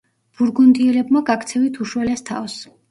[0.39, 2.63] ბურგუნდიელებმა გაქცევით უშველეს თავს.